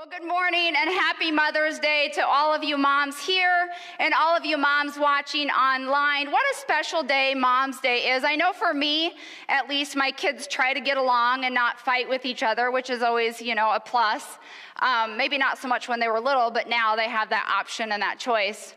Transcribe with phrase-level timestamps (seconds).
[0.00, 3.68] Well, good morning and happy Mother's Day to all of you moms here
[3.98, 6.30] and all of you moms watching online.
[6.30, 8.24] What a special day Mom's Day is.
[8.24, 9.12] I know for me,
[9.50, 12.88] at least, my kids try to get along and not fight with each other, which
[12.88, 14.38] is always, you know, a plus.
[14.80, 17.92] Um, maybe not so much when they were little, but now they have that option
[17.92, 18.74] and that choice.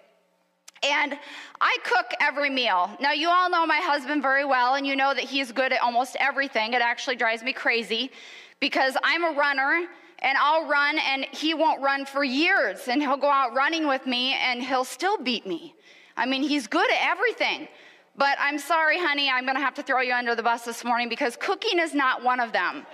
[0.85, 1.17] And
[1.61, 2.91] I cook every meal.
[2.99, 5.81] Now, you all know my husband very well, and you know that he's good at
[5.81, 6.73] almost everything.
[6.73, 8.11] It actually drives me crazy
[8.59, 9.87] because I'm a runner
[10.19, 14.05] and I'll run and he won't run for years and he'll go out running with
[14.05, 15.75] me and he'll still beat me.
[16.15, 17.67] I mean, he's good at everything.
[18.15, 21.09] But I'm sorry, honey, I'm gonna have to throw you under the bus this morning
[21.09, 22.85] because cooking is not one of them.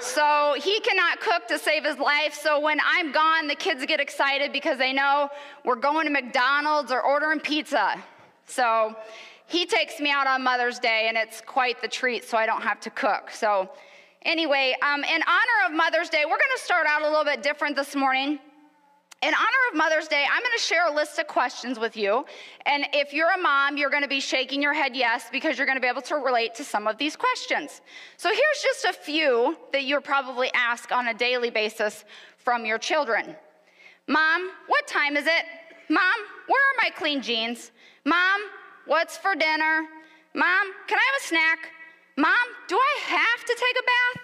[0.00, 2.34] So he cannot cook to save his life.
[2.34, 5.28] So when I'm gone, the kids get excited because they know
[5.64, 8.02] we're going to McDonald's or ordering pizza.
[8.46, 8.96] So
[9.46, 12.62] he takes me out on Mother's Day and it's quite the treat so I don't
[12.62, 13.30] have to cook.
[13.30, 13.70] So
[14.24, 17.42] Anyway, um, in honor of Mother's Day, we're going to start out a little bit
[17.42, 18.38] different this morning.
[19.22, 22.24] In honor of Mother's Day, I'm to share a list of questions with you.
[22.64, 25.80] And if you're a mom, you're to be shaking your head yes because you're to
[25.80, 27.82] be able to relate to some of these questions.
[28.16, 32.04] So here's just a few that you'll probably ask on a daily basis
[32.38, 33.36] from your children
[34.06, 35.44] Mom, what time is it?
[35.88, 36.14] Mom,
[36.46, 37.72] where are my clean jeans?
[38.04, 38.40] Mom,
[38.86, 39.86] what's for dinner?
[40.34, 41.73] Mom, can I have a snack?
[42.16, 44.22] Mom, do I have to take a bath?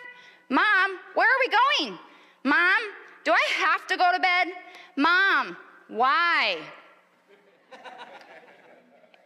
[0.48, 1.98] Mom, where are we going?
[2.44, 2.80] Mom,
[3.24, 4.48] do I have to go to bed?
[4.96, 5.56] Mom,
[5.88, 6.58] why?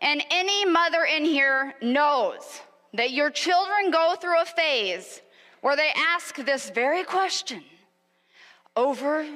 [0.01, 2.61] and any mother in here knows
[2.95, 5.20] that your children go through a phase
[5.61, 7.62] where they ask this very question
[8.77, 9.27] over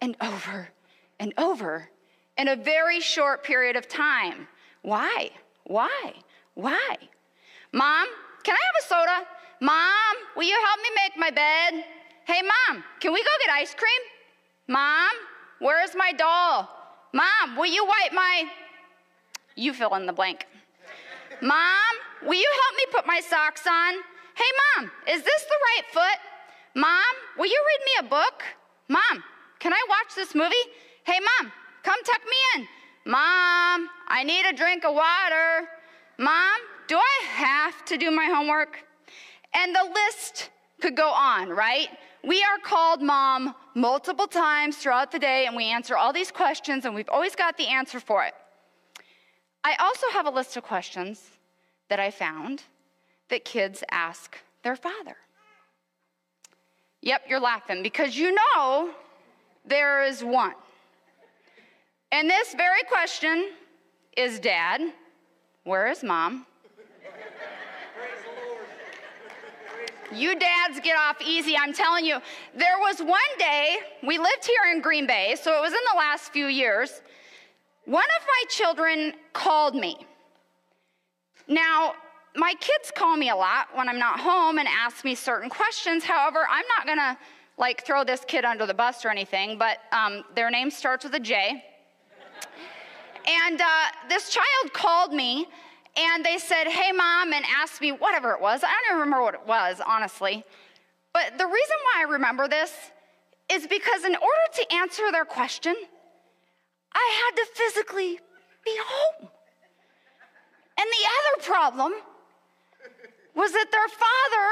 [0.00, 0.68] and over
[1.18, 1.88] and over
[2.38, 4.48] in a very short period of time.
[4.82, 5.30] Why?
[5.64, 6.14] Why?
[6.54, 6.96] Why?
[7.72, 8.08] Mom,
[8.42, 9.26] can I have a soda?
[9.60, 11.84] Mom, will you help me make my bed?
[12.26, 14.02] Hey, Mom, can we go get ice cream?
[14.68, 15.10] Mom,
[15.58, 16.68] where's my doll?
[17.12, 18.44] Mom, will you wipe my.
[19.56, 20.46] You fill in the blank.
[21.42, 23.94] Mom, will you help me put my socks on?
[24.34, 26.18] Hey, Mom, is this the right foot?
[26.74, 28.42] Mom, will you read me a book?
[28.88, 29.24] Mom,
[29.58, 30.54] can I watch this movie?
[31.04, 31.52] Hey, Mom,
[31.82, 32.68] come tuck me in.
[33.06, 35.68] Mom, I need a drink of water.
[36.18, 38.84] Mom, do I have to do my homework?
[39.54, 41.88] And the list could go on, right?
[42.24, 46.84] We are called mom multiple times throughout the day, and we answer all these questions,
[46.84, 48.34] and we've always got the answer for it.
[49.62, 51.30] I also have a list of questions
[51.90, 52.64] that I found
[53.28, 55.16] that kids ask their father.
[57.02, 58.90] Yep, you're laughing because you know
[59.64, 60.54] there is one.
[62.10, 63.50] And this very question
[64.16, 64.80] is Dad,
[65.62, 66.46] where is mom?
[70.12, 72.18] You dads get off easy, I'm telling you.
[72.54, 75.96] There was one day, we lived here in Green Bay, so it was in the
[75.96, 77.02] last few years.
[77.84, 79.96] One of my children called me.
[81.46, 81.94] Now,
[82.34, 86.02] my kids call me a lot when I'm not home and ask me certain questions.
[86.02, 87.16] However, I'm not gonna
[87.56, 91.14] like throw this kid under the bus or anything, but um, their name starts with
[91.14, 91.64] a J.
[93.26, 93.66] and uh,
[94.08, 95.46] this child called me
[96.00, 98.62] and they said, Hey, mom, and asked me whatever it was.
[98.64, 100.44] I don't even remember what it was, honestly.
[101.12, 102.72] But the reason why I remember this
[103.50, 105.74] is because in order to answer their question,
[106.92, 108.20] I had to physically
[108.64, 109.28] be home.
[110.78, 111.92] And the other problem
[113.34, 114.50] was that their father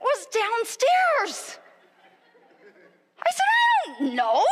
[0.00, 1.58] was downstairs.
[3.18, 4.44] I said, I don't know.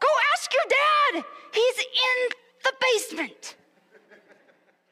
[0.00, 1.24] Go ask your dad.
[1.52, 2.30] He's in
[2.64, 3.56] the basement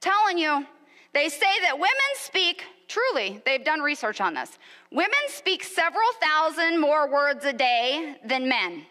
[0.08, 0.66] telling you,
[1.12, 4.58] they say that women speak, truly, they've done research on this.
[4.91, 8.86] Women speak several thousand more words a day than men.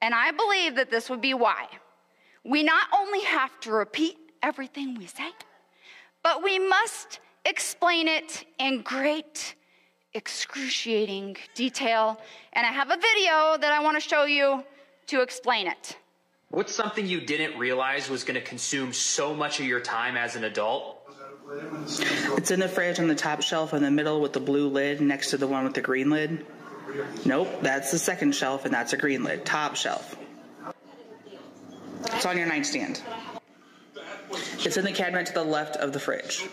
[0.00, 1.66] And I believe that this would be why.
[2.44, 5.30] We not only have to repeat everything we say,
[6.22, 9.56] but we must explain it in great,
[10.14, 12.18] excruciating detail.
[12.54, 14.64] And I have a video that I want to show you
[15.08, 15.96] to explain it.
[16.50, 20.34] What's something you didn't realize was going to consume so much of your time as
[20.34, 21.00] an adult?
[22.36, 25.00] It's in the fridge on the top shelf in the middle with the blue lid
[25.00, 26.44] next to the one with the green lid.
[27.24, 29.44] Nope, that's the second shelf and that's a green lid.
[29.44, 30.16] Top shelf.
[32.06, 33.00] It's on your nightstand.
[34.58, 36.48] It's in the cabinet to the left of the fridge.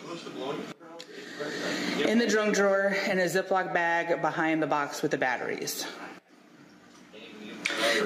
[2.05, 5.87] In the junk drawer in a Ziploc bag behind the box with the batteries.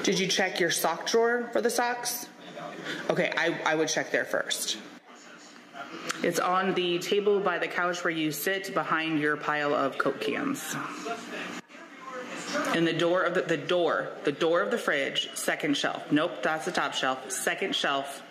[0.02, 2.26] Did you check your sock drawer for the socks?
[3.10, 4.78] Okay, I, I would check there first.
[6.22, 10.20] It's on the table by the couch where you sit behind your pile of Coke
[10.20, 10.76] cans.
[12.74, 16.10] In the door of the, the door, the door of the fridge, second shelf.
[16.12, 17.30] Nope, that's the top shelf.
[17.30, 18.22] Second shelf,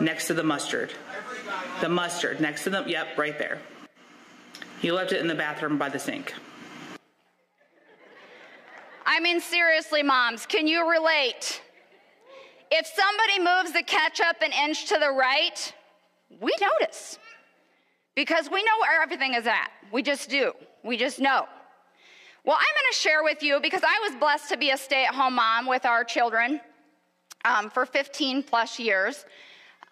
[0.00, 0.92] next to the mustard.
[1.80, 2.88] The mustard next to them.
[2.88, 3.58] Yep, right there.
[4.82, 6.34] You left it in the bathroom by the sink.
[9.12, 11.60] I mean, seriously, moms, can you relate?
[12.70, 15.74] If somebody moves the ketchup an inch to the right,
[16.40, 17.18] we notice
[18.14, 19.70] because we know where everything is at.
[19.92, 20.54] We just do.
[20.82, 21.44] We just know.
[22.46, 25.04] Well, I'm going to share with you because I was blessed to be a stay
[25.04, 26.62] at home mom with our children
[27.44, 29.26] um, for 15 plus years.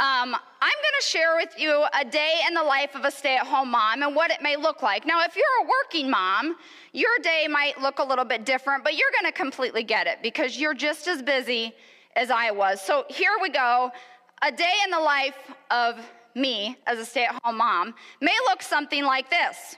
[0.00, 3.36] Um, I'm going to share with you a day in the life of a stay
[3.36, 5.04] at home mom and what it may look like.
[5.04, 6.56] Now, if you're a working mom,
[6.94, 10.20] your day might look a little bit different, but you're going to completely get it
[10.22, 11.74] because you're just as busy
[12.16, 12.80] as I was.
[12.80, 13.92] So here we go.
[14.40, 15.36] A day in the life
[15.70, 16.00] of
[16.34, 19.76] me as a stay at home mom may look something like this.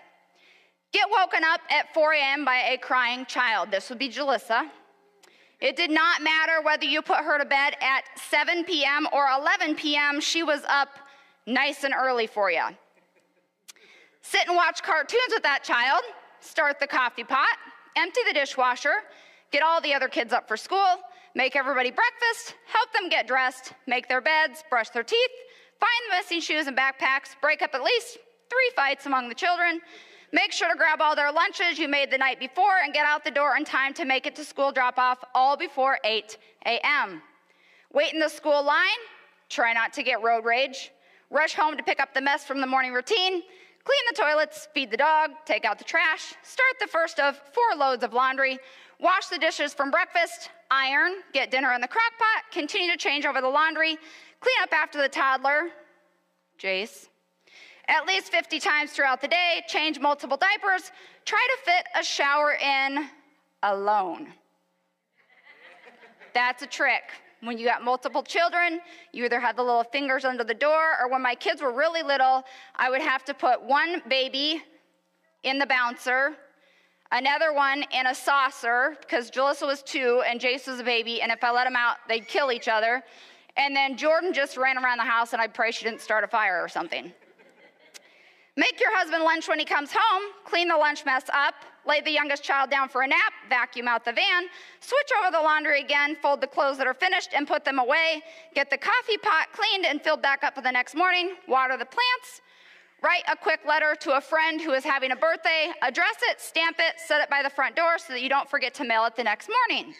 [0.92, 2.44] Get woken up at 4 a.m.
[2.44, 3.72] by a crying child.
[3.72, 4.70] This would be Jalissa.
[5.62, 9.06] It did not matter whether you put her to bed at 7 p.m.
[9.12, 10.88] or 11 p.m., she was up
[11.46, 12.64] nice and early for you.
[14.22, 16.02] Sit and watch cartoons with that child,
[16.40, 17.56] start the coffee pot,
[17.96, 19.04] empty the dishwasher,
[19.52, 20.98] get all the other kids up for school,
[21.36, 25.30] make everybody breakfast, help them get dressed, make their beds, brush their teeth,
[25.78, 28.18] find the missing shoes and backpacks, break up at least
[28.50, 29.80] three fights among the children,
[30.32, 33.22] Make sure to grab all their lunches you made the night before and get out
[33.22, 37.20] the door in time to make it to school drop off all before 8 a.m.
[37.92, 38.88] Wait in the school line.
[39.50, 40.90] Try not to get road rage.
[41.30, 43.42] Rush home to pick up the mess from the morning routine.
[43.84, 47.76] Clean the toilets, feed the dog, take out the trash, start the first of four
[47.76, 48.58] loads of laundry,
[49.00, 53.26] wash the dishes from breakfast, iron, get dinner in the crock pot, continue to change
[53.26, 53.98] over the laundry,
[54.38, 55.70] clean up after the toddler,
[56.60, 57.08] Jace,
[57.88, 60.92] at least 50 times throughout the day, change multiple diapers,
[61.24, 63.08] try to fit a shower in
[63.62, 64.28] alone.
[66.34, 67.02] That's a trick.
[67.40, 68.80] When you got multiple children,
[69.12, 72.02] you either have the little fingers under the door, or when my kids were really
[72.02, 72.44] little,
[72.76, 74.62] I would have to put one baby
[75.42, 76.36] in the bouncer,
[77.10, 81.32] another one in a saucer, because Julissa was two and Jace was a baby, and
[81.32, 83.02] if I let them out, they'd kill each other.
[83.56, 86.28] And then Jordan just ran around the house, and I'd pray she didn't start a
[86.28, 87.12] fire or something.
[88.56, 91.54] Make your husband lunch when he comes home, clean the lunch mess up,
[91.86, 94.44] lay the youngest child down for a nap, vacuum out the van,
[94.80, 98.22] switch over the laundry again, fold the clothes that are finished and put them away,
[98.54, 101.86] get the coffee pot cleaned and filled back up for the next morning, water the
[101.86, 102.42] plants,
[103.02, 106.76] write a quick letter to a friend who is having a birthday, address it, stamp
[106.78, 109.16] it, set it by the front door so that you don't forget to mail it
[109.16, 109.94] the next morning.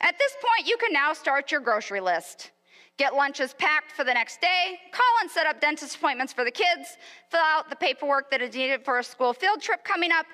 [0.00, 2.52] At this point, you can now start your grocery list
[2.98, 6.50] get lunches packed for the next day, call and set up dentist appointments for the
[6.50, 6.96] kids,
[7.30, 10.24] fill out the paperwork that is needed for a school field trip coming up,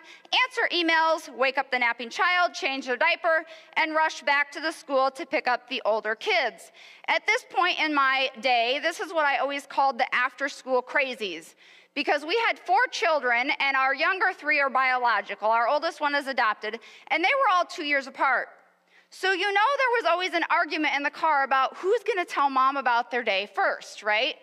[0.47, 3.45] answer emails, wake up the napping child, change their diaper,
[3.77, 6.71] and rush back to the school to pick up the older kids.
[7.09, 10.83] At this point in my day, this is what I always called the after school
[10.83, 11.55] crazies.
[11.95, 15.49] Because we had four children, and our younger three are biological.
[15.49, 18.49] Our oldest one is adopted, and they were all two years apart.
[19.13, 22.49] So, you know, there was always an argument in the car about who's to tell
[22.49, 24.37] mom about their day first, right?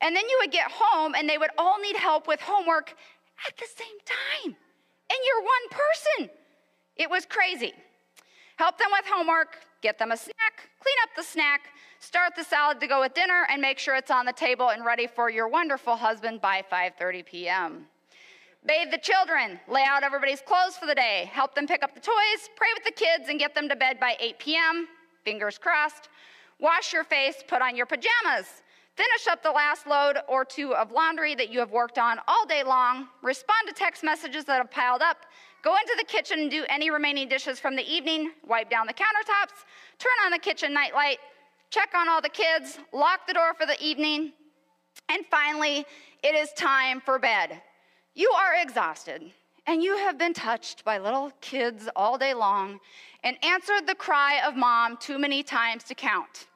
[0.00, 2.94] And then you would get home and they would all need help with homework
[3.46, 4.56] at the same time.
[5.10, 6.30] And you're one person.
[6.96, 7.72] It was crazy.
[8.56, 11.62] Help them with homework, get them a snack, clean up the snack,
[11.98, 14.84] start the salad to go with dinner, and make sure it's on the table and
[14.84, 17.86] ready for your wonderful husband by 5:30 p.m.
[18.66, 22.00] Bathe the children, lay out everybody's clothes for the day, help them pick up the
[22.00, 24.88] toys, pray with the kids, and get them to bed by 8 p.m.
[25.22, 26.08] Fingers crossed.
[26.60, 28.62] Wash your face, put on your pajamas.
[28.96, 32.46] Finish up the last load or two of laundry that you have worked on all
[32.46, 33.08] day long.
[33.22, 35.18] Respond to text messages that have piled up.
[35.62, 38.30] Go into the kitchen and do any remaining dishes from the evening.
[38.46, 39.64] Wipe down the countertops.
[39.98, 41.18] Turn on the kitchen nightlight.
[41.70, 42.78] Check on all the kids.
[42.92, 44.32] Lock the door for the evening.
[45.08, 45.84] And finally,
[46.22, 47.60] it is time for bed.
[48.14, 49.32] You are exhausted
[49.66, 52.78] and you have been touched by little kids all day long
[53.22, 56.46] and answered the cry of mom too many times to count.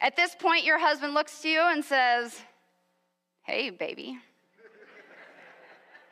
[0.00, 2.38] At this point, your husband looks to you and says,
[3.42, 4.18] Hey, baby.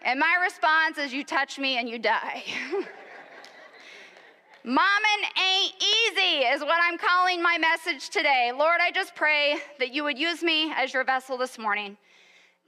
[0.02, 2.42] and my response is, You touch me and you die.
[4.64, 8.52] Momming ain't easy, is what I'm calling my message today.
[8.56, 11.96] Lord, I just pray that you would use me as your vessel this morning.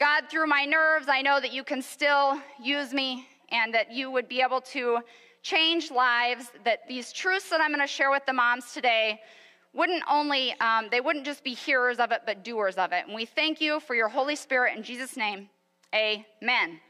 [0.01, 4.11] God, through my nerves, I know that you can still use me and that you
[4.11, 4.99] would be able to
[5.43, 9.21] change lives, that these truths that I'm going to share with the moms today
[9.73, 13.05] wouldn't only, um, they wouldn't just be hearers of it, but doers of it.
[13.07, 15.49] And we thank you for your Holy Spirit in Jesus' name.
[15.95, 16.81] Amen.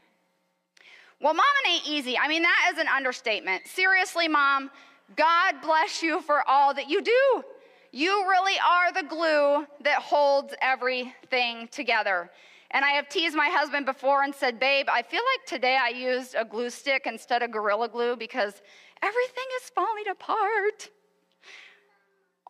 [1.21, 2.17] Well, mom and ain't easy.
[2.17, 3.67] I mean, that is an understatement.
[3.67, 4.71] Seriously, mom,
[5.15, 7.43] God bless you for all that you do.
[7.91, 12.29] You really are the glue that holds everything together.
[12.75, 15.87] And I have teased my husband before and said, Babe, I feel like today I
[15.87, 18.61] used a glue stick instead of Gorilla Glue because
[19.01, 20.89] everything is falling apart.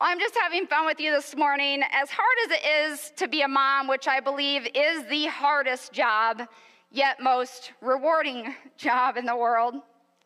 [0.01, 1.83] I'm just having fun with you this morning.
[1.91, 5.93] As hard as it is to be a mom, which I believe is the hardest
[5.93, 6.41] job,
[6.89, 9.75] yet most rewarding job in the world.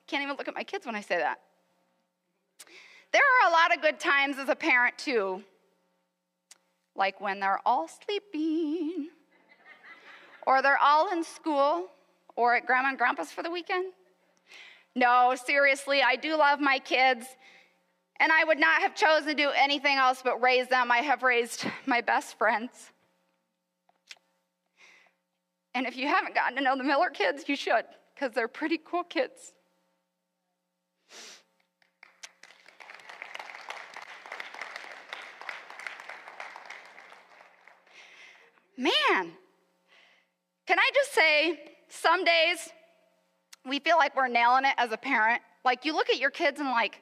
[0.07, 1.41] Can't even look at my kids when I say that.
[3.11, 5.43] There are a lot of good times as a parent, too,
[6.95, 9.09] like when they're all sleeping,
[10.49, 11.85] or they're all in school,
[12.35, 13.93] or at grandma and grandpa's for the weekend.
[14.95, 17.27] No, seriously, I do love my kids,
[18.19, 20.91] and I would not have chosen to do anything else but raise them.
[20.91, 22.71] I have raised my best friends.
[25.75, 28.79] And if you haven't gotten to know the Miller kids, you should, because they're pretty
[28.83, 29.53] cool kids.
[38.75, 39.33] Man,
[40.69, 42.69] can I just say, some days
[43.67, 45.41] we feel like we're nailing it as a parent.
[45.65, 47.01] Like you look at your kids and like,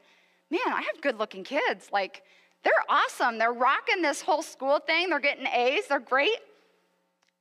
[0.50, 1.90] man, I have good looking kids.
[1.92, 2.24] Like
[2.64, 3.38] they're awesome.
[3.38, 5.10] They're rocking this whole school thing.
[5.10, 5.86] They're getting A's.
[5.90, 6.38] They're great.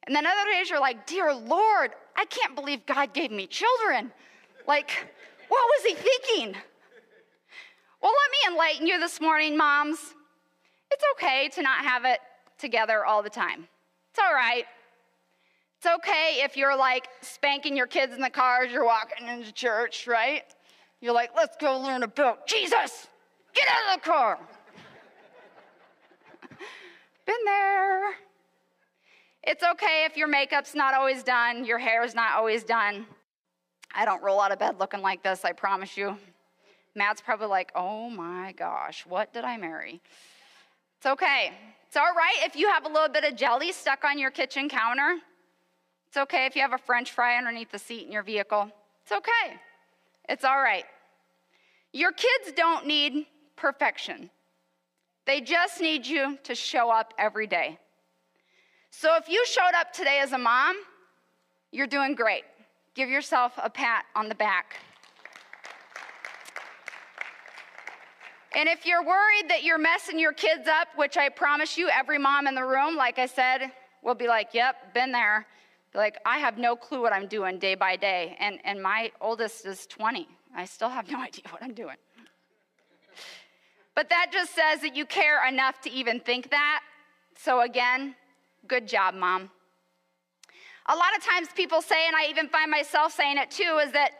[0.08, 4.10] And then other days you're like, dear Lord, I can't believe God gave me children.
[4.66, 4.90] Like,
[5.46, 6.60] what was he thinking?
[8.02, 9.98] Well, let me enlighten you this morning, moms.
[10.90, 12.18] It's okay to not have it
[12.58, 13.68] together all the time.
[14.10, 14.64] It's all right.
[15.78, 19.52] It's okay if you're like spanking your kids in the car as you're walking into
[19.52, 20.42] church, right?
[21.00, 23.08] You're like, let's go learn about Jesus.
[23.54, 24.38] Get out of the car.
[27.26, 28.14] Been there.
[29.42, 33.06] It's okay if your makeup's not always done, your hair's not always done.
[33.94, 36.16] I don't roll out of bed looking like this, I promise you.
[36.94, 40.00] Matt's probably like, oh my gosh, what did I marry?
[40.98, 41.52] It's okay.
[41.86, 44.68] It's all right if you have a little bit of jelly stuck on your kitchen
[44.68, 45.18] counter.
[46.16, 48.70] It's okay if you have a french fry underneath the seat in your vehicle.
[49.02, 49.60] It's okay.
[50.30, 50.86] It's all right.
[51.92, 54.30] Your kids don't need perfection,
[55.26, 57.78] they just need you to show up every day.
[58.90, 60.76] So if you showed up today as a mom,
[61.70, 62.44] you're doing great.
[62.94, 64.76] Give yourself a pat on the back.
[68.54, 72.16] And if you're worried that you're messing your kids up, which I promise you, every
[72.16, 73.70] mom in the room, like I said,
[74.02, 75.46] will be like, yep, been there.
[75.96, 78.36] Like, I have no clue what I'm doing day by day.
[78.38, 80.28] And, and my oldest is 20.
[80.54, 81.96] I still have no idea what I'm doing.
[83.94, 86.82] But that just says that you care enough to even think that.
[87.38, 88.14] So, again,
[88.68, 89.50] good job, mom.
[90.88, 93.92] A lot of times people say, and I even find myself saying it too, is
[93.92, 94.10] that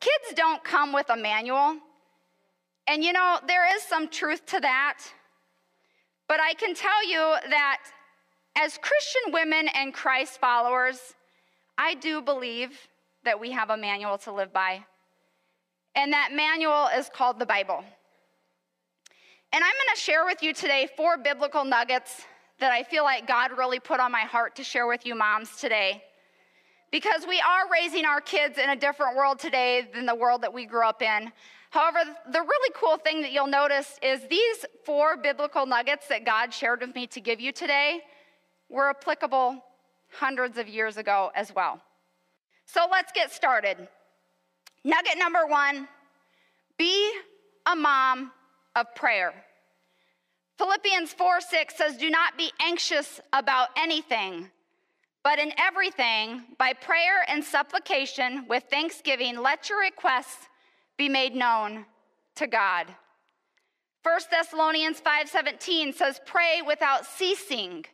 [0.00, 1.76] kids don't come with a manual.
[2.86, 5.00] And you know, there is some truth to that.
[6.28, 7.18] But I can tell you
[7.50, 7.78] that
[8.56, 11.14] as Christian women and Christ followers,
[11.78, 12.88] I do believe
[13.24, 14.84] that we have a manual to live by.
[15.94, 17.84] And that manual is called the Bible.
[19.52, 22.22] And I'm going to share with you today four biblical nuggets
[22.60, 25.56] that I feel like God really put on my heart to share with you moms
[25.56, 26.02] today.
[26.90, 30.52] Because we are raising our kids in a different world today than the world that
[30.52, 31.32] we grew up in.
[31.70, 31.98] However,
[32.30, 36.80] the really cool thing that you'll notice is these four biblical nuggets that God shared
[36.80, 38.00] with me to give you today
[38.70, 39.62] were applicable
[40.10, 41.80] hundreds of years ago as well.
[42.66, 43.88] So let's get started.
[44.84, 45.88] Nugget number one
[46.78, 47.12] be
[47.66, 48.32] a mom
[48.74, 49.32] of prayer.
[50.58, 54.50] Philippians 4 6 says, Do not be anxious about anything,
[55.22, 60.48] but in everything, by prayer and supplication with thanksgiving, let your requests
[60.96, 61.84] be made known
[62.36, 62.86] to God.
[64.02, 67.84] 1 Thessalonians 5:17 says pray without ceasing.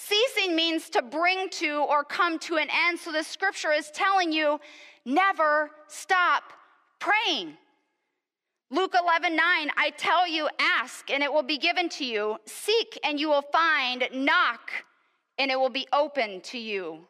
[0.00, 3.00] Ceasing means to bring to or come to an end.
[3.00, 4.60] So the scripture is telling you
[5.04, 6.44] never stop
[7.00, 7.56] praying.
[8.70, 12.36] Luke 11, 9, I tell you, ask and it will be given to you.
[12.44, 14.08] Seek and you will find.
[14.14, 14.70] Knock
[15.36, 17.00] and it will be open to you.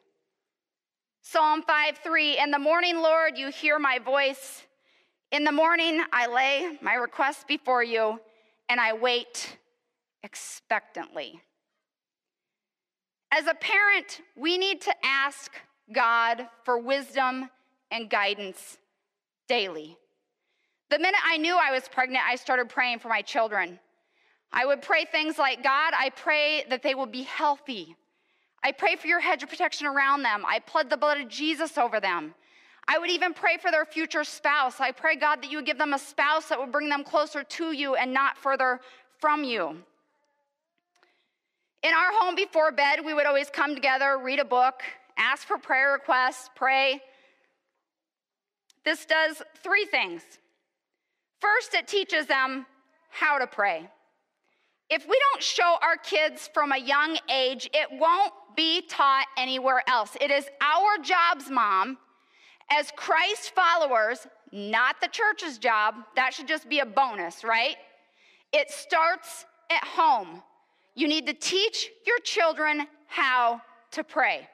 [1.20, 4.62] Psalm 5, 3, in the morning, Lord, you hear my voice.
[5.30, 8.18] In the morning, I lay my requests before you
[8.70, 9.58] and I wait
[10.22, 11.42] expectantly.
[13.30, 15.52] As a parent, we need to ask
[15.92, 17.50] God for wisdom
[17.90, 18.78] and guidance
[19.48, 19.96] daily.
[20.90, 23.78] The minute I knew I was pregnant, I started praying for my children.
[24.50, 27.96] I would pray things like God, I pray that they will be healthy.
[28.64, 30.44] I pray for your hedge of protection around them.
[30.46, 32.34] I pled the blood of Jesus over them.
[32.88, 34.80] I would even pray for their future spouse.
[34.80, 37.44] I pray, God, that you would give them a spouse that would bring them closer
[37.44, 38.80] to you and not further
[39.18, 39.76] from you.
[41.82, 44.82] In our home before bed, we would always come together, read a book,
[45.16, 47.00] ask for prayer requests, pray.
[48.84, 50.22] This does three things.
[51.40, 52.66] First, it teaches them
[53.10, 53.88] how to pray.
[54.90, 59.82] If we don't show our kids from a young age, it won't be taught anywhere
[59.86, 60.16] else.
[60.20, 61.98] It is our jobs, mom,
[62.70, 65.94] as Christ followers, not the church's job.
[66.16, 67.76] That should just be a bonus, right?
[68.52, 70.42] It starts at home.
[70.98, 73.62] You need to teach your children how
[73.92, 74.48] to pray.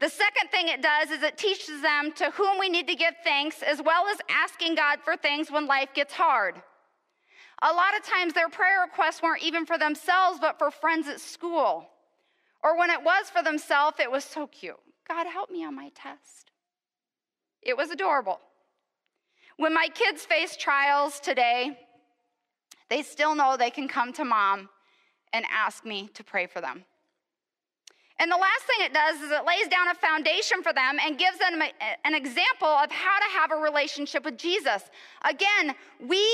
[0.00, 3.12] The second thing it does is it teaches them to whom we need to give
[3.22, 6.54] thanks, as well as asking God for things when life gets hard.
[7.62, 11.20] A lot of times their prayer requests weren't even for themselves, but for friends at
[11.20, 11.86] school.
[12.64, 14.80] Or when it was for themselves, it was so cute.
[15.06, 16.50] God, help me on my test.
[17.60, 18.40] It was adorable.
[19.58, 21.78] When my kids face trials today,
[22.88, 24.70] they still know they can come to mom
[25.32, 26.84] and ask me to pray for them.
[28.18, 31.18] And the last thing it does is it lays down a foundation for them and
[31.18, 31.60] gives them
[32.04, 34.84] an example of how to have a relationship with Jesus.
[35.22, 36.26] Again, we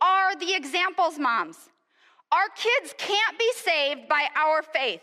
[0.00, 1.56] are the examples, moms.
[2.32, 5.02] Our kids can't be saved by our faith.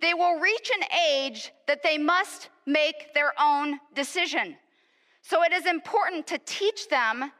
[0.00, 4.56] They will reach an age that they must make their own decision.
[5.22, 7.32] So it is important to teach them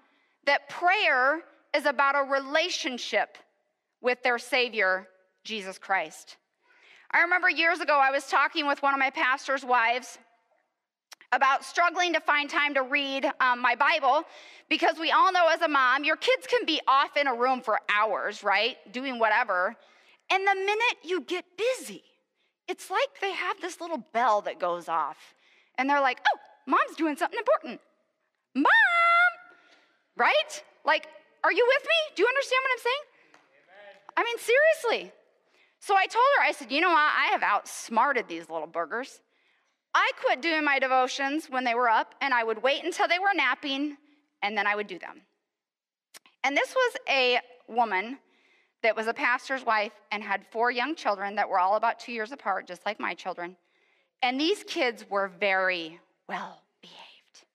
[0.47, 1.43] that prayer
[1.75, 3.39] is about a relationship
[4.01, 5.07] with their Savior,
[5.47, 6.37] Jesus Christ.
[7.13, 10.19] I remember years ago, I was talking with one of my pastor's wives
[11.33, 14.25] about struggling to find time to read um, my Bible
[14.69, 17.61] because we all know as a mom, your kids can be off in a room
[17.61, 18.77] for hours, right?
[18.93, 19.77] Doing whatever.
[20.31, 22.03] And the minute you get busy,
[22.69, 25.35] it's like they have this little bell that goes off.
[25.79, 27.81] And they're like, oh, mom's doing something important.
[28.55, 28.65] Mom!
[30.17, 30.65] Right?
[30.85, 31.07] Like,
[31.45, 32.15] are you with me?
[32.17, 33.05] Do you understand what I'm saying?
[34.17, 35.13] I mean, seriously.
[35.81, 36.97] So I told her, I said, you know what?
[36.97, 39.21] I have outsmarted these little burgers.
[39.95, 43.19] I quit doing my devotions when they were up, and I would wait until they
[43.19, 43.97] were napping,
[44.43, 45.23] and then I would do them.
[46.45, 48.19] And this was a woman
[48.83, 52.13] that was a pastor's wife and had four young children that were all about two
[52.13, 53.57] years apart, just like my children.
[54.23, 57.47] And these kids were very well behaved.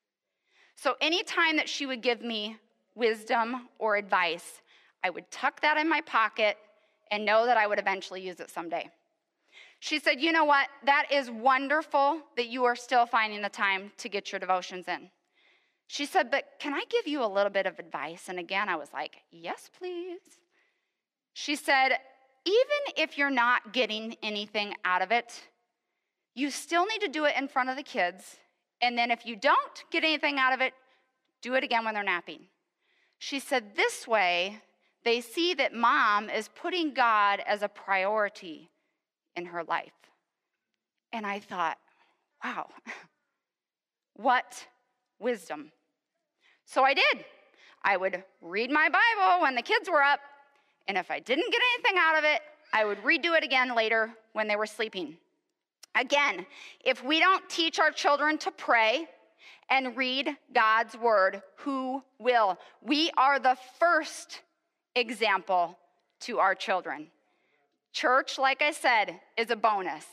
[0.76, 2.58] So anytime that she would give me
[2.96, 4.62] wisdom or advice,
[5.04, 6.58] I would tuck that in my pocket
[7.12, 8.90] and know that I would eventually use it someday.
[9.80, 10.70] She said, You know what?
[10.86, 15.10] That is wonderful that you are still finding the time to get your devotions in.
[15.88, 18.30] She said, But can I give you a little bit of advice?
[18.30, 20.22] And again, I was like, Yes, please.
[21.34, 21.98] She said,
[22.46, 25.42] Even if you're not getting anything out of it,
[26.34, 28.38] you still need to do it in front of the kids.
[28.82, 30.74] And then if you don't get anything out of it,
[31.42, 32.42] do it again when they're napping.
[33.18, 34.62] She said, This way,
[35.04, 38.70] they see that mom is putting God as a priority
[39.36, 39.92] in her life.
[41.14, 41.78] And I thought,
[42.44, 42.68] wow,
[44.16, 44.66] what
[45.20, 45.72] wisdom.
[46.66, 47.26] So I did.
[47.84, 50.20] I would read my Bible when the kids were up,
[50.88, 52.42] and if I didn't get anything out of it,
[52.74, 55.18] I would redo it again later when they were sleeping.
[55.96, 56.46] Again,
[56.86, 59.08] if we don't teach our children to pray
[59.70, 62.58] and read God's word, who will?
[62.82, 64.42] We are the first
[64.96, 65.78] example
[66.22, 67.08] to our children.
[67.94, 70.06] Church, like I said, is a bonus.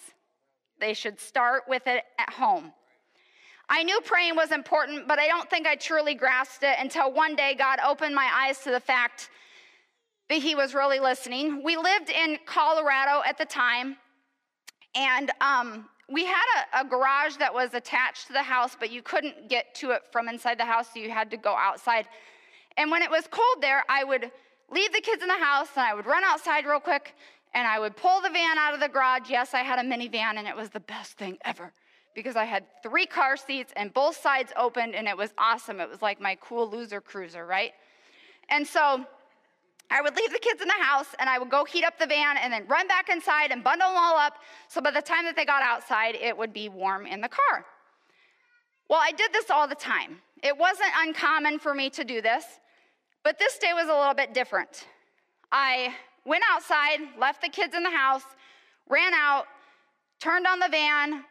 [0.81, 2.73] They should start with it at home.
[3.69, 7.37] I knew praying was important, but I don't think I truly grasped it until one
[7.37, 9.29] day God opened my eyes to the fact
[10.31, 11.63] that He was really listening.
[11.63, 13.97] We lived in Colorado at the time,
[14.95, 19.03] and um, we had a, a, garage that was attached to the house, but you
[19.03, 22.07] couldn't get to it from inside the house, so you had to go outside.
[22.79, 24.31] And when it was cold there, I would
[24.71, 27.15] leave the kids in the house and I would run outside real quick
[27.55, 29.31] and I would pull the van out of the garage.
[29.31, 31.73] Yes, I had a minivan, and it was the best thing ever
[32.15, 35.81] because I had three car seats and both sides opened, and it was awesome.
[35.81, 37.73] It was like my cool loser cruiser, right?
[38.51, 39.05] And so
[39.91, 42.07] I would leave the kids in the house, and I would go heat up the
[42.07, 44.35] van and then run back inside and bundle them all up.
[44.69, 47.65] So by the time that they got outside, it would be warm in the car.
[48.91, 50.19] Well, I did this all the time.
[50.43, 52.45] It wasn't uncommon for me to do this,
[53.25, 54.87] but this day was a little bit different.
[55.51, 58.25] I went outside, left the kids in the house,
[58.89, 59.47] ran out,
[60.21, 61.25] turned on the van,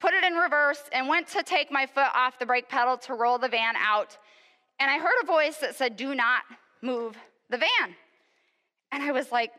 [0.00, 3.14] put it in reverse, and went to take my foot off the brake pedal to
[3.14, 4.16] roll the van out.
[4.78, 6.42] And I heard a voice that said, Do not
[6.82, 7.16] move
[7.50, 7.94] the van.
[8.92, 9.52] And I was like,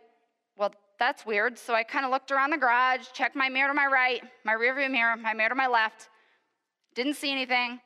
[0.58, 1.58] Well, that's weird.
[1.58, 4.54] So I kind of looked around the garage, checked my mirror to my right, my
[4.54, 6.10] rearview mirror, my mirror to my left,
[6.96, 7.80] didn't see anything.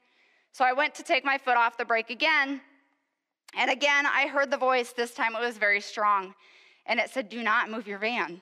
[0.52, 2.62] So I went to take my foot off the brake again.
[3.56, 4.92] And again, I heard the voice.
[4.92, 6.36] This time it was very strong.
[6.86, 8.42] And it said, Do not move your van.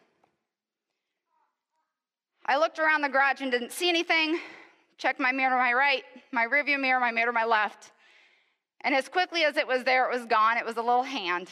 [2.45, 4.39] I looked around the garage and didn't see anything.
[4.97, 7.91] Checked my mirror to my right, my rearview mirror, my mirror to my left.
[8.81, 10.57] And as quickly as it was there, it was gone.
[10.57, 11.49] It was a little hand.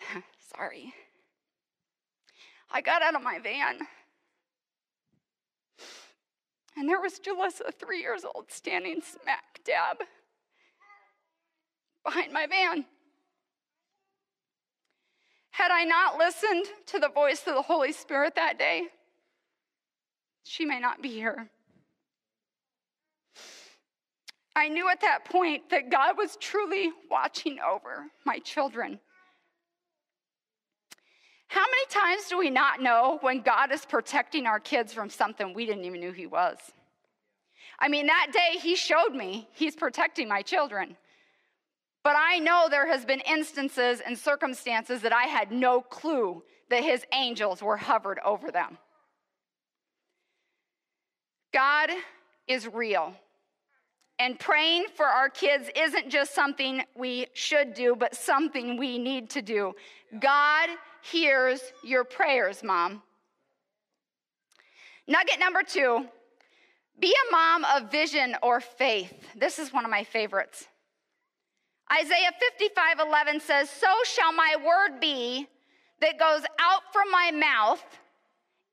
[0.54, 0.92] Sorry.
[2.70, 3.78] I got out of my van.
[6.80, 9.98] And there was Jalissa, three years old, standing smack dab
[12.02, 12.86] behind my van.
[15.50, 18.84] Had I not listened to the voice of the Holy Spirit that day,
[20.42, 21.50] she may not be here.
[24.56, 29.00] I knew at that point that God was truly watching over my children.
[31.50, 35.52] How many times do we not know when God is protecting our kids from something
[35.52, 36.56] we didn't even know He was?
[37.76, 40.96] I mean, that day He showed me He's protecting my children.
[42.04, 46.84] But I know there has been instances and circumstances that I had no clue that
[46.84, 48.78] His angels were hovered over them.
[51.52, 51.90] God
[52.46, 53.12] is real.
[54.20, 59.30] And praying for our kids isn't just something we should do, but something we need
[59.30, 59.72] to do.
[60.20, 60.68] God
[61.02, 63.02] hears your prayers, mom.
[65.06, 66.06] Nugget number two
[67.00, 69.26] be a mom of vision or faith.
[69.34, 70.68] This is one of my favorites.
[71.90, 75.48] Isaiah 55 11 says, So shall my word be
[76.00, 77.82] that goes out from my mouth.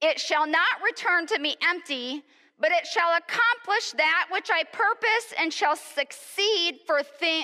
[0.02, 2.24] It shall not return to me empty,
[2.60, 7.02] but it shall accomplish that which I purpose and shall succeed for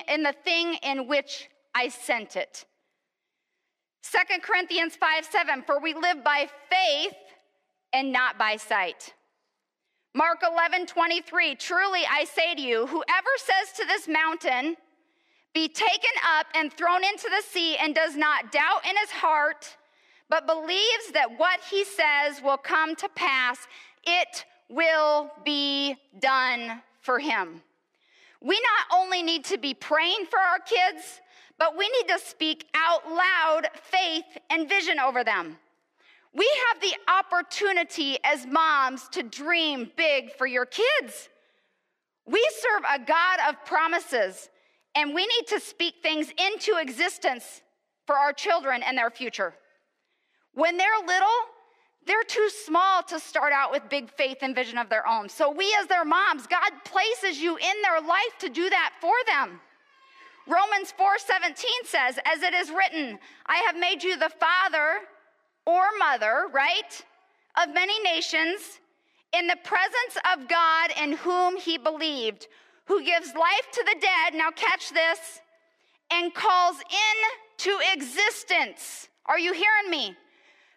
[0.08, 2.66] in the thing in which I sent it.
[4.12, 7.16] 2 Corinthians 5 7, for we live by faith
[7.92, 9.14] and not by sight.
[10.14, 14.76] Mark 11 23, truly I say to you, whoever says to this mountain,
[15.54, 19.76] be taken up and thrown into the sea, and does not doubt in his heart,
[20.28, 23.58] but believes that what he says will come to pass,
[24.04, 27.62] it will be done for him.
[28.40, 31.20] We not only need to be praying for our kids,
[31.58, 35.56] but we need to speak out loud faith and vision over them.
[36.34, 41.28] We have the opportunity as moms to dream big for your kids.
[42.26, 44.48] We serve a God of promises,
[44.94, 47.62] and we need to speak things into existence
[48.06, 49.54] for our children and their future.
[50.54, 51.28] When they're little,
[52.06, 55.28] they're too small to start out with big faith and vision of their own.
[55.28, 59.14] So, we as their moms, God places you in their life to do that for
[59.26, 59.60] them.
[60.46, 65.08] Romans 4:17 says, "As it is written, I have made you the father
[65.64, 67.04] or mother, right,
[67.56, 68.80] of many nations
[69.32, 72.46] in the presence of God in whom he believed,
[72.86, 75.40] who gives life to the dead, now catch this,
[76.10, 79.08] and calls into existence.
[79.26, 80.16] Are you hearing me?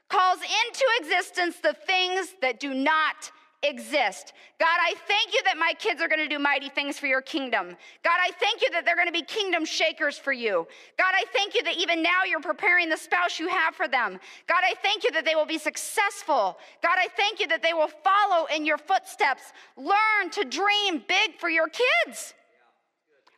[0.09, 3.31] calls into existence the things that do not
[3.67, 4.33] exist.
[4.59, 7.21] God, I thank you that my kids are going to do mighty things for your
[7.21, 7.75] kingdom.
[8.03, 10.67] God, I thank you that they're going to be kingdom shakers for you.
[10.97, 14.19] God, I thank you that even now you're preparing the spouse you have for them.
[14.47, 16.57] God, I thank you that they will be successful.
[16.81, 19.43] God, I thank you that they will follow in your footsteps.
[19.75, 22.33] Learn to dream big for your kids.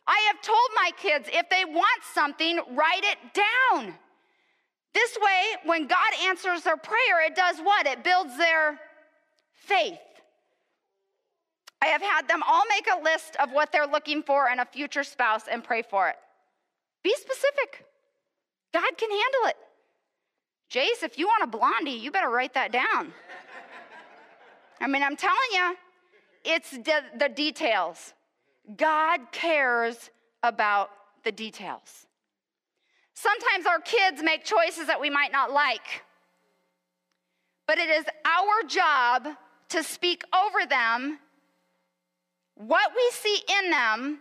[0.06, 3.94] I have told my kids if they want something, write it down.
[4.92, 7.86] This way, when God answers their prayer, it does what?
[7.86, 8.80] It builds their
[9.54, 9.98] faith.
[11.82, 14.66] I have had them all make a list of what they're looking for in a
[14.66, 16.16] future spouse and pray for it.
[17.02, 17.86] Be specific.
[18.72, 19.56] God can handle it.
[20.70, 23.12] Jace, if you want a blondie, you better write that down.
[24.80, 25.76] I mean, I'm telling you,
[26.44, 28.14] it's the, the details.
[28.76, 30.10] God cares
[30.42, 30.90] about
[31.24, 32.06] the details.
[33.14, 36.04] Sometimes our kids make choices that we might not like,
[37.66, 39.28] but it is our job
[39.70, 41.18] to speak over them
[42.66, 44.18] what we see in them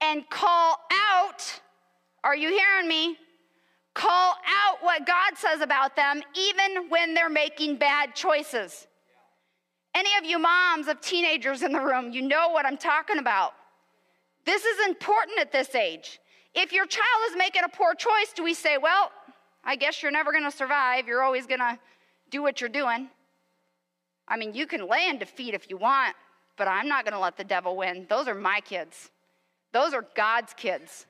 [0.00, 1.60] and call out.
[2.22, 3.16] Are you hearing me?
[3.94, 8.86] Call out what God says about them, even when they're making bad choices.
[9.94, 13.52] Any of you moms of teenagers in the room, you know what I'm talking about.
[14.44, 16.20] This is important at this age.
[16.54, 19.10] If your child is making a poor choice, do we say, well,
[19.64, 21.06] I guess you're never going to survive.
[21.06, 21.78] You're always going to
[22.30, 23.08] do what you're doing.
[24.26, 26.16] I mean, you can lay in defeat if you want,
[26.62, 28.06] but I'm not going to let the devil win.
[28.08, 29.10] Those are my kids,
[29.72, 31.06] those are God's kids.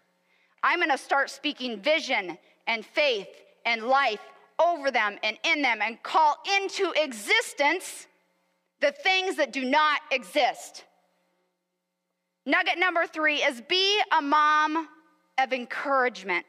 [0.63, 3.29] I'm going to start speaking vision and faith
[3.67, 4.23] and life
[4.59, 8.07] over them and in them and call into existence
[8.81, 10.85] the things that do not exist.
[12.47, 14.89] Nugget number three is be a mom
[15.37, 16.47] of encouragement.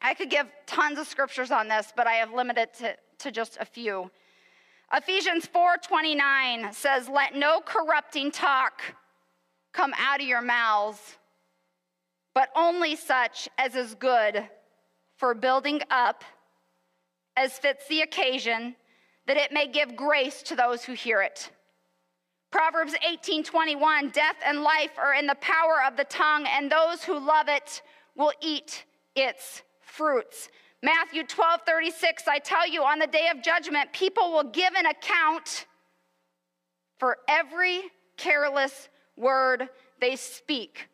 [0.00, 3.58] I could give tons of scriptures on this, but I have limited to, to just
[3.60, 4.10] a few.
[4.94, 8.82] Ephesians 4:29 says, "Let no corrupting talk
[9.72, 11.18] come out of your mouths,
[12.34, 14.50] but only such as is good
[15.16, 16.24] for building up
[17.36, 18.76] as fits the occasion,
[19.24, 21.50] that it may give grace to those who hear it."
[22.50, 27.18] Proverbs 18:21, "Death and life are in the power of the tongue, and those who
[27.18, 27.80] love it
[28.14, 30.50] will eat its fruits."
[30.82, 34.86] Matthew 12, 36, I tell you, on the day of judgment, people will give an
[34.86, 35.66] account
[36.98, 37.82] for every
[38.16, 39.68] careless word
[40.00, 40.88] they speak.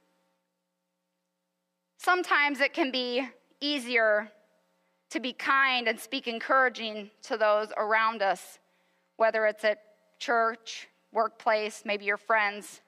[1.96, 3.26] Sometimes it can be
[3.62, 4.30] easier
[5.10, 8.58] to be kind and speak encouraging to those around us,
[9.16, 9.78] whether it's at
[10.18, 12.82] church, workplace, maybe your friends,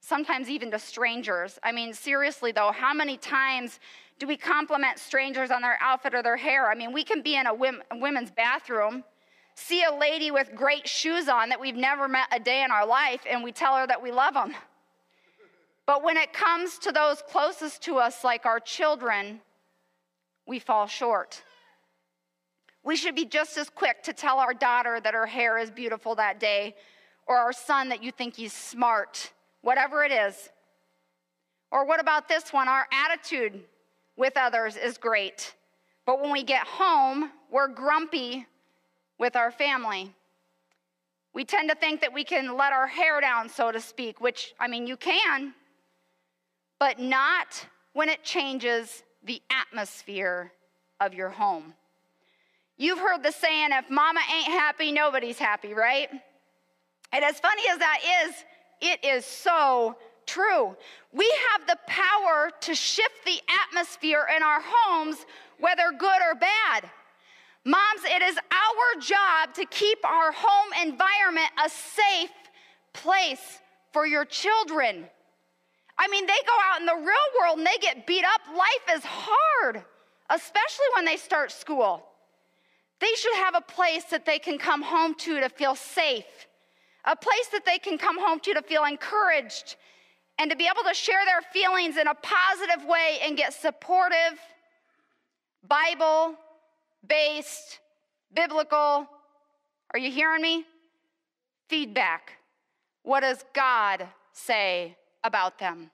[0.00, 1.58] sometimes even to strangers.
[1.62, 3.80] I mean, seriously though, how many times
[4.20, 6.70] do we compliment strangers on their outfit or their hair?
[6.70, 9.02] I mean, we can be in a women's bathroom,
[9.54, 12.86] see a lady with great shoes on that we've never met a day in our
[12.86, 14.54] life, and we tell her that we love them.
[15.86, 19.40] But when it comes to those closest to us, like our children,
[20.46, 21.42] we fall short.
[22.84, 26.14] We should be just as quick to tell our daughter that her hair is beautiful
[26.16, 26.76] that day,
[27.26, 30.50] or our son that you think he's smart, whatever it is.
[31.70, 32.68] Or what about this one?
[32.68, 33.62] Our attitude
[34.20, 35.54] with others is great.
[36.06, 38.46] But when we get home, we're grumpy
[39.18, 40.14] with our family.
[41.32, 44.54] We tend to think that we can let our hair down, so to speak, which,
[44.60, 45.54] I mean, you can,
[46.78, 50.52] but not when it changes the atmosphere
[51.00, 51.72] of your home.
[52.76, 56.08] You've heard the saying, if mama ain't happy, nobody's happy, right?
[57.12, 58.34] And as funny as that is,
[58.80, 60.76] it is so true.
[61.12, 65.16] We have the power to shift the atmosphere in our homes,
[65.58, 66.90] whether good or bad.
[67.64, 72.30] Moms, it is our job to keep our home environment a safe
[72.92, 73.60] place
[73.92, 75.06] for your children.
[75.98, 78.40] I mean, they go out in the real world and they get beat up.
[78.56, 79.84] Life is hard,
[80.30, 82.06] especially when they start school.
[83.00, 86.46] They should have a place that they can come home to to feel safe,
[87.04, 89.76] a place that they can come home to to feel encouraged
[90.40, 94.40] and to be able to share their feelings in a positive way and get supportive,
[95.68, 96.34] Bible
[97.06, 97.78] based,
[98.32, 99.06] biblical,
[99.92, 100.64] are you hearing me?
[101.68, 102.38] Feedback.
[103.02, 105.90] What does God say about them?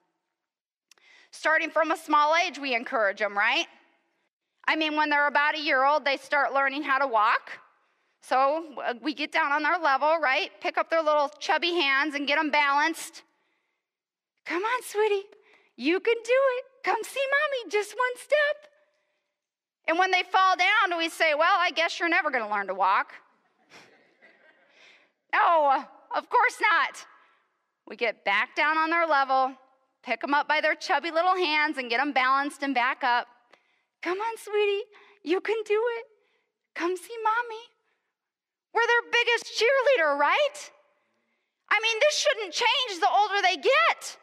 [1.32, 3.66] Starting from a small age, we encourage them, right?
[4.68, 7.50] I mean, when they're about a year old, they start learning how to walk.
[8.22, 10.50] So uh, we get down on their level, right?
[10.60, 13.24] Pick up their little chubby hands and get them balanced.
[14.46, 15.26] Come on, sweetie,
[15.76, 16.64] you can do it.
[16.84, 18.70] Come see mommy, just one step.
[19.88, 22.68] And when they fall down, we say, Well, I guess you're never going to learn
[22.68, 23.12] to walk.
[25.32, 25.84] no, uh,
[26.16, 27.04] of course not.
[27.88, 29.52] We get back down on their level,
[30.02, 33.26] pick them up by their chubby little hands, and get them balanced and back up.
[34.02, 34.84] Come on, sweetie,
[35.24, 36.04] you can do it.
[36.74, 37.64] Come see mommy.
[38.74, 40.70] We're their biggest cheerleader, right?
[41.70, 44.16] I mean, this shouldn't change the older they get.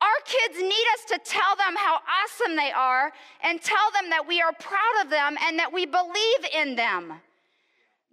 [0.00, 4.26] Our kids need us to tell them how awesome they are and tell them that
[4.26, 7.14] we are proud of them and that we believe in them.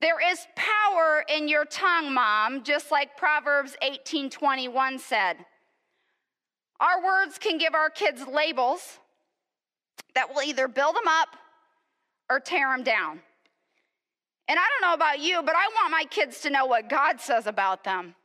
[0.01, 5.45] There is power in your tongue, mom, just like Proverbs 18:21 said.
[6.79, 8.99] Our words can give our kids labels
[10.15, 11.37] that will either build them up
[12.29, 13.21] or tear them down.
[14.47, 17.19] And I don't know about you, but I want my kids to know what God
[17.21, 18.15] says about them.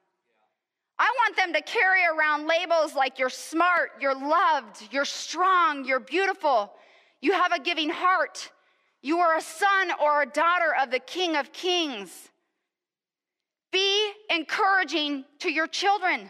[1.00, 5.98] I want them to carry around labels like you're smart, you're loved, you're strong, you're
[5.98, 6.74] beautiful,
[7.22, 8.52] you have a giving heart,
[9.00, 12.28] you are a son or a daughter of the King of Kings.
[13.72, 16.28] Be encouraging to your children.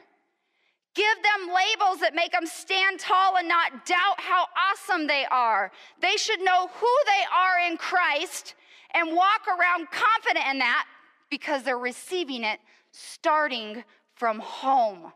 [0.94, 5.72] Give them labels that make them stand tall and not doubt how awesome they are.
[6.00, 8.54] They should know who they are in Christ
[8.94, 10.86] and walk around confident in that
[11.28, 12.60] because they're receiving it
[12.92, 13.84] starting
[14.20, 15.10] from home.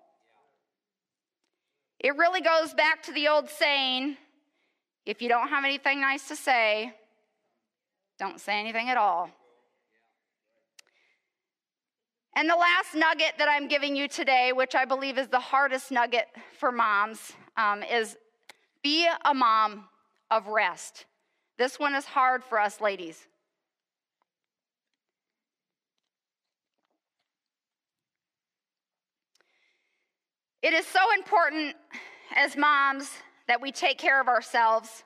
[2.01, 4.17] It really goes back to the old saying
[5.05, 6.91] if you don't have anything nice to say,
[8.19, 9.29] don't say anything at all.
[12.35, 15.91] And the last nugget that I'm giving you today, which I believe is the hardest
[15.91, 16.27] nugget
[16.59, 18.17] for moms, um, is
[18.83, 19.85] be a mom
[20.31, 21.05] of rest.
[21.59, 23.27] This one is hard for us ladies.
[30.65, 31.77] It is so important
[32.35, 33.11] as moms
[33.49, 35.05] that we take care of ourselves.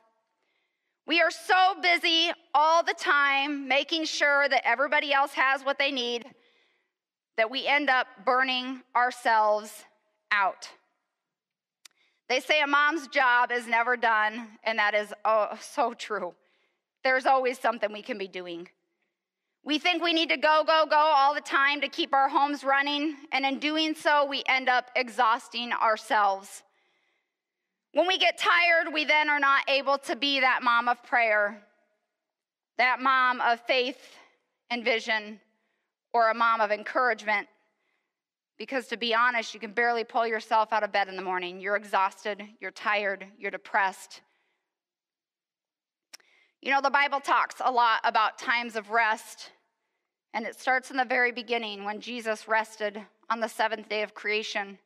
[1.05, 5.91] We are so busy all the time making sure that everybody else has what they
[5.91, 6.27] need
[7.37, 9.85] that we end up burning ourselves
[10.31, 10.69] out.
[12.29, 16.37] They say a mom's job is never done, and that is oh, so true.
[17.03, 18.69] There's always something we can be doing.
[19.69, 22.65] We think we need to go, go, go all the time to keep our homes
[22.65, 26.63] running, and in doing so, we end up exhausting ourselves.
[27.93, 31.63] When we get tired, we then are not able to be that mom of prayer,
[32.79, 34.17] that mom of faith
[34.71, 35.39] and vision,
[36.15, 37.47] or a mom of encouragement.
[38.57, 41.61] Because to be honest, you can barely pull yourself out of bed in the morning.
[41.61, 44.23] You're exhausted, you're tired, you're depressed.
[46.63, 49.51] You know, the Bible talks a lot about times of rest,
[50.35, 54.15] and it starts in the very beginning when Jesus rested on the seventh day of
[54.15, 54.79] creation.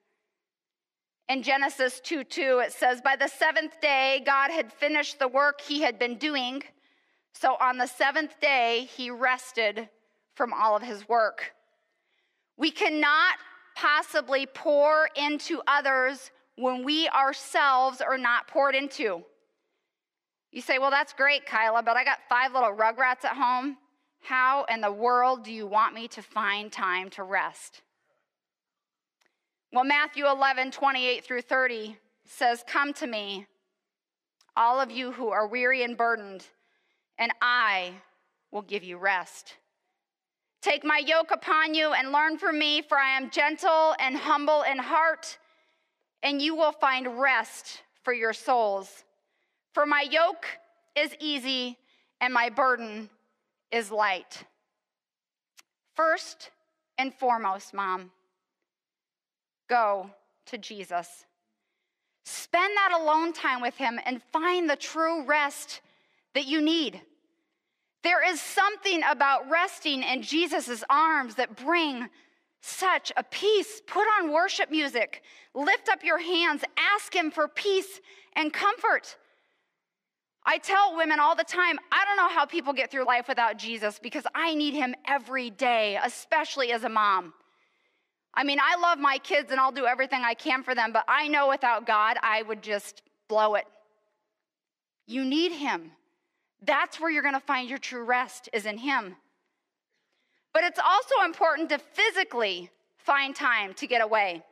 [1.28, 5.60] In Genesis 2 2, it says, By the seventh day, God had finished the work
[5.60, 6.62] he had been doing.
[7.32, 9.88] So on the seventh day, he rested
[10.34, 11.52] from all of his work.
[12.56, 13.36] We cannot
[13.74, 19.22] possibly pour into others when we ourselves are not poured into.
[20.50, 23.78] You say, Well, that's great, Kyla, but I got five little rugrats at home.
[24.22, 27.82] How in the world do you want me to find time to rest?
[29.72, 33.46] Well, Matthew 11, 28 through 30 says, Come to me,
[34.56, 36.46] all of you who are weary and burdened,
[37.18, 37.94] and I
[38.52, 39.56] will give you rest.
[40.60, 44.62] Take my yoke upon you and learn from me, for I am gentle and humble
[44.62, 45.36] in heart,
[46.22, 49.04] and you will find rest for your souls.
[49.72, 50.46] For my yoke
[50.94, 51.76] is easy
[52.20, 53.10] and my burden
[53.72, 54.44] is light.
[55.96, 56.50] First
[56.98, 58.12] and foremost, mom,
[59.68, 60.10] go
[60.46, 61.26] to Jesus.
[62.24, 65.80] Spend that alone time with him and find the true rest
[66.34, 67.00] that you need.
[68.02, 72.08] There is something about resting in Jesus' arms that bring
[72.60, 73.80] such a peace.
[73.86, 75.22] Put on worship music,
[75.54, 78.00] lift up your hands, ask Him for peace
[78.34, 79.16] and comfort.
[80.44, 83.58] I tell women all the time, I don't know how people get through life without
[83.58, 87.32] Jesus because I need Him every day, especially as a mom.
[88.34, 91.04] I mean, I love my kids and I'll do everything I can for them, but
[91.06, 93.66] I know without God, I would just blow it.
[95.06, 95.92] You need Him.
[96.64, 99.16] That's where you're going to find your true rest is in him.
[100.54, 104.44] But it's also important to physically find time to get away.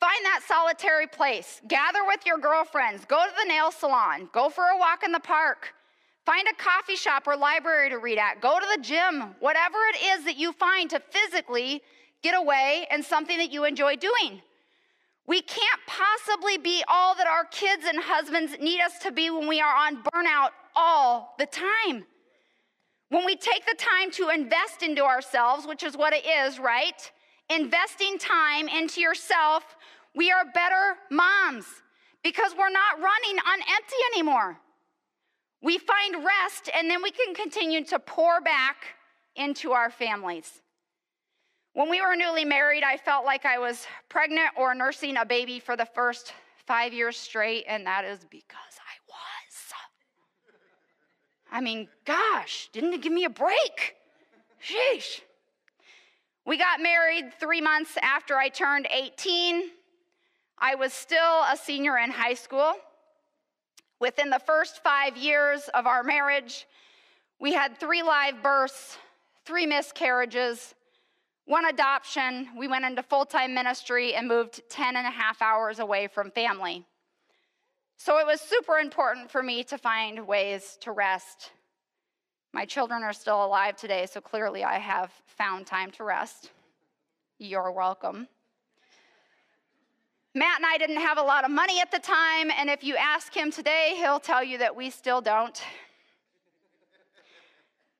[0.00, 1.60] Find that solitary place.
[1.66, 3.04] Gather with your girlfriends.
[3.04, 4.28] Go to the nail salon.
[4.32, 5.72] Go for a walk in the park.
[6.26, 8.40] Find a coffee shop or library to read at.
[8.40, 9.34] Go to the gym.
[9.40, 11.82] Whatever it is that you find to physically
[12.22, 14.40] get away and something that you enjoy doing.
[15.26, 19.48] We can't possibly be all that our kids and husbands need us to be when
[19.48, 22.04] we are on burnout all the time.
[23.08, 27.10] When we take the time to invest into ourselves, which is what it is, right?
[27.48, 29.76] Investing time into yourself,
[30.14, 31.66] we are better moms
[32.22, 34.58] because we're not running on empty anymore.
[35.62, 38.84] We find rest and then we can continue to pour back
[39.36, 40.60] into our families.
[41.72, 45.58] When we were newly married, I felt like I was pregnant or nursing a baby
[45.58, 46.32] for the first
[46.66, 49.14] five years straight, and that is because I was.
[51.50, 53.94] I mean, gosh, didn't it give me a break?
[54.60, 55.20] Sheesh.
[56.44, 59.70] We got married three months after I turned 18.
[60.58, 62.74] I was still a senior in high school.
[64.00, 66.66] Within the first five years of our marriage,
[67.40, 68.98] we had three live births,
[69.44, 70.74] three miscarriages,
[71.46, 75.78] one adoption, we went into full time ministry and moved 10 and a half hours
[75.78, 76.86] away from family.
[77.96, 81.52] So it was super important for me to find ways to rest.
[82.52, 86.50] My children are still alive today, so clearly I have found time to rest.
[87.38, 88.28] You're welcome.
[90.36, 92.96] Matt and I didn't have a lot of money at the time, and if you
[92.96, 95.62] ask him today, he'll tell you that we still don't.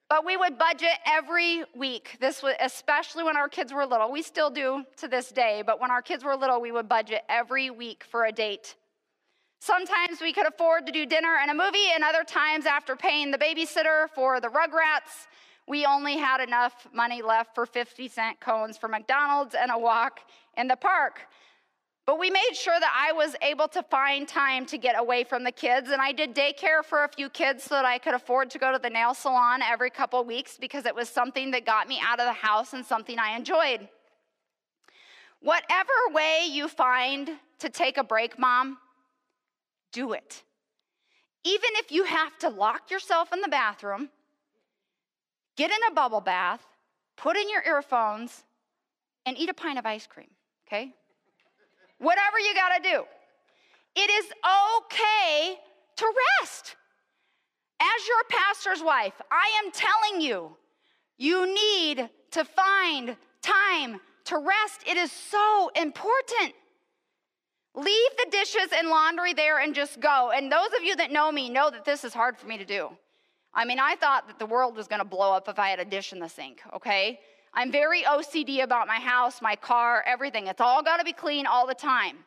[0.08, 2.16] But we would budget every week.
[2.20, 4.10] This was especially when our kids were little.
[4.10, 7.22] We still do to this day, but when our kids were little, we would budget
[7.28, 8.74] every week for a date.
[9.60, 13.30] Sometimes we could afford to do dinner and a movie, and other times, after paying
[13.30, 15.28] the babysitter for the Rugrats,
[15.68, 20.18] we only had enough money left for 50 cent cones for McDonald's and a walk
[20.56, 21.20] in the park.
[22.06, 25.42] But we made sure that I was able to find time to get away from
[25.42, 25.90] the kids.
[25.90, 28.72] And I did daycare for a few kids so that I could afford to go
[28.72, 32.20] to the nail salon every couple weeks because it was something that got me out
[32.20, 33.88] of the house and something I enjoyed.
[35.40, 37.30] Whatever way you find
[37.60, 38.78] to take a break, mom,
[39.92, 40.42] do it.
[41.44, 44.10] Even if you have to lock yourself in the bathroom,
[45.56, 46.64] get in a bubble bath,
[47.16, 48.44] put in your earphones,
[49.24, 50.30] and eat a pint of ice cream,
[50.66, 50.94] okay?
[52.04, 53.04] Whatever you gotta do.
[53.96, 55.56] It is okay
[55.96, 56.06] to
[56.40, 56.76] rest.
[57.80, 60.54] As your pastor's wife, I am telling you,
[61.16, 64.82] you need to find time to rest.
[64.86, 66.54] It is so important.
[67.74, 70.30] Leave the dishes and laundry there and just go.
[70.34, 72.66] And those of you that know me know that this is hard for me to
[72.66, 72.90] do.
[73.54, 75.80] I mean, I thought that the world was going to blow up if I had
[75.80, 77.20] a dish in the sink, okay?
[77.54, 80.48] I'm very OCD about my house, my car, everything.
[80.48, 82.18] It's all got to be clean all the time.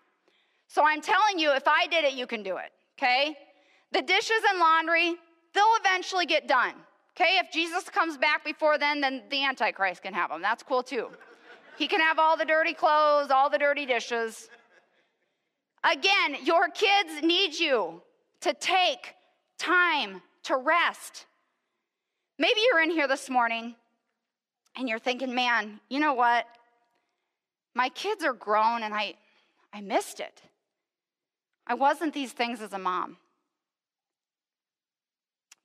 [0.67, 3.37] So I'm telling you, if I did it, you can do it, okay?
[3.91, 5.15] The dishes and laundry,
[5.53, 6.73] they'll eventually get done,
[7.15, 7.39] okay?
[7.39, 10.41] If Jesus comes back before then, then the Antichrist can have them.
[10.41, 11.09] That's cool too.
[11.77, 14.49] He can have all the dirty clothes, all the dirty dishes.
[15.83, 18.01] Again, your kids need you
[18.41, 19.13] to take
[19.57, 21.25] time to rest.
[22.39, 23.75] Maybe you're in here this morning
[24.77, 26.45] and you're thinking, man, you know what?
[27.73, 29.15] My kids are grown and I,
[29.73, 30.41] I missed it.
[31.65, 33.17] I wasn't these things as a mom.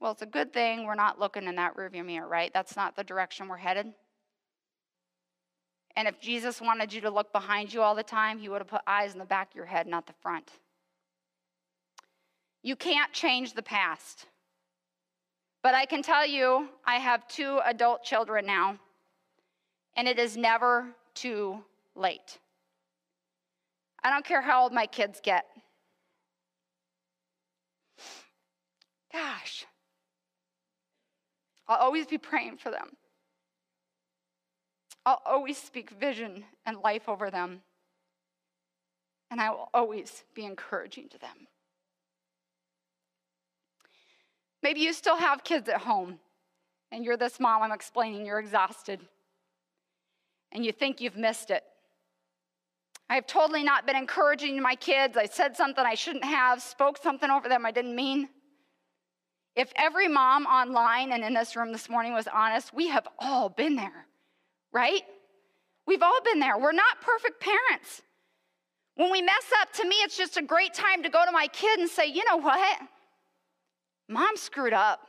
[0.00, 2.50] Well, it's a good thing we're not looking in that rearview mirror, right?
[2.52, 3.92] That's not the direction we're headed.
[5.94, 8.68] And if Jesus wanted you to look behind you all the time, he would have
[8.68, 10.50] put eyes in the back of your head, not the front.
[12.62, 14.26] You can't change the past.
[15.62, 18.78] But I can tell you, I have two adult children now,
[19.96, 21.62] and it is never too
[21.94, 22.38] late.
[24.02, 25.46] I don't care how old my kids get.
[29.12, 29.66] Gosh,
[31.68, 32.96] I'll always be praying for them.
[35.04, 37.60] I'll always speak vision and life over them.
[39.30, 41.46] And I will always be encouraging to them.
[44.62, 46.20] Maybe you still have kids at home,
[46.92, 49.00] and you're this mom I'm explaining, you're exhausted,
[50.52, 51.62] and you think you've missed it.
[53.10, 55.16] I have totally not been encouraging my kids.
[55.16, 58.28] I said something I shouldn't have, spoke something over them I didn't mean.
[59.54, 63.50] If every mom online and in this room this morning was honest, we have all
[63.50, 64.06] been there
[64.72, 65.02] right?
[65.86, 66.58] We've all been there.
[66.58, 68.02] We're not perfect parents.
[68.96, 71.46] When we mess up, to me, it's just a great time to go to my
[71.48, 72.78] kid and say, you know what?
[74.08, 75.00] Mom screwed up.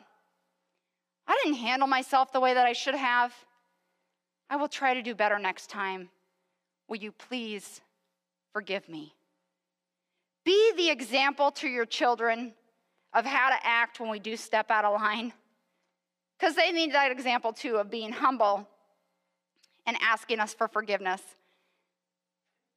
[1.27, 3.33] I didn't handle myself the way that I should have.
[4.53, 6.09] I will try to do better next time.
[6.87, 7.81] Will you please
[8.51, 9.15] forgive me?
[10.45, 12.53] Be the example to your children
[13.15, 15.33] of how to act when we do step out of line.
[16.37, 18.69] Because they need that example too of being humble
[19.87, 21.23] and asking us for forgiveness.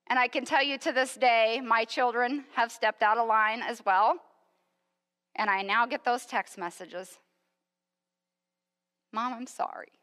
[0.06, 3.60] And I can tell you to this day, my children have stepped out of line
[3.60, 4.16] as well.
[5.34, 7.18] And I now get those text messages
[9.12, 9.95] Mom, I'm sorry.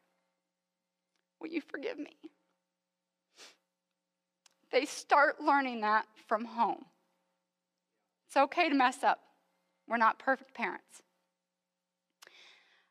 [1.43, 2.15] Will you forgive me?
[4.71, 6.85] They start learning that from home.
[8.27, 9.19] It's okay to mess up.
[9.87, 11.03] We're not perfect parents.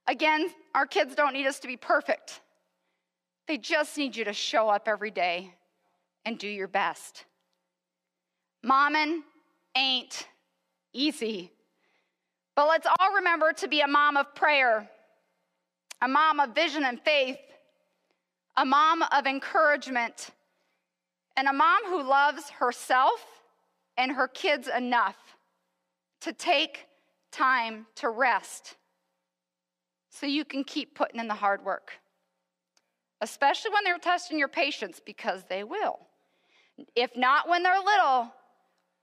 [0.07, 2.41] Again, our kids don't need us to be perfect.
[3.49, 5.55] They just need you to show up every day
[6.27, 7.25] and do your best.
[8.65, 9.21] Momming
[9.75, 10.29] ain't
[10.93, 11.51] easy.
[12.55, 14.91] But let's all remember to be a mom of prayer,
[16.03, 17.39] a mom of vision and faith,
[18.57, 20.31] a mom of encouragement,
[21.37, 23.25] and a mom who loves herself
[23.97, 25.17] and her kids enough
[26.21, 26.87] to take
[27.31, 28.77] time to rest
[30.11, 31.93] so you can keep putting in the hard work
[33.23, 36.01] especially when they're testing your patience, because they will.
[36.95, 38.33] If not when they're little,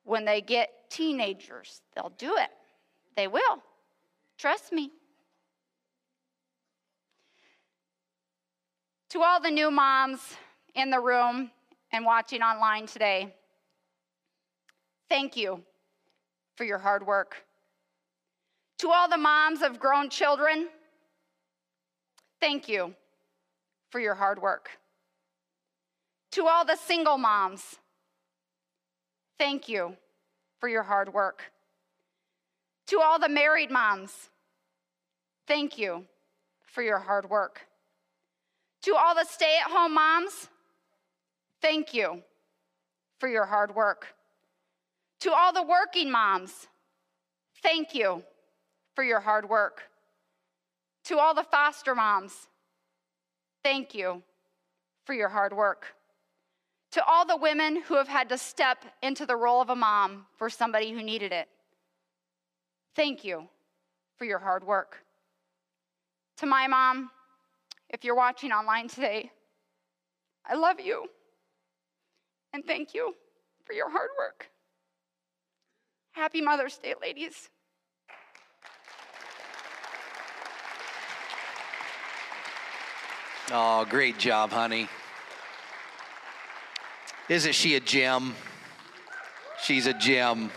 [0.03, 2.49] when they get teenagers, they'll do it.
[3.15, 3.63] They will.
[4.37, 4.91] Trust me.
[9.09, 10.19] To all the new moms
[10.75, 11.49] in the room
[11.91, 13.33] and watching online today,
[15.09, 15.63] thank you
[16.55, 17.43] for your hard work.
[18.79, 20.69] To all the moms of grown children,
[22.39, 22.93] thank you
[23.89, 24.69] for your hard work.
[26.33, 27.77] To all the single moms,
[29.39, 29.95] thank you
[30.59, 31.51] for your hard work.
[32.87, 34.29] To all the married moms,
[35.47, 36.05] thank you
[36.61, 37.61] for your hard work.
[38.83, 40.47] To all the stay at home moms,
[41.61, 42.21] thank you
[43.19, 44.07] for your hard work.
[45.21, 46.67] To all the working moms,
[47.61, 48.23] thank you
[48.95, 49.83] for your hard work.
[51.05, 52.47] To all the foster moms,
[53.63, 54.23] Thank you
[55.05, 55.95] for your hard work.
[56.91, 60.25] To all the women who have had to step into the role of a mom
[60.37, 61.47] for somebody who needed it,
[62.95, 63.47] thank you
[64.17, 65.03] for your hard work.
[66.37, 67.11] To my mom,
[67.89, 69.31] if you're watching online today,
[70.45, 71.07] I love you
[72.53, 73.13] and thank you
[73.65, 74.49] for your hard work.
[76.11, 77.49] Happy Mother's Day, ladies.
[83.51, 84.87] Oh, great job, honey.
[87.29, 88.35] Isn't she a gem?
[89.63, 90.51] She's a gem.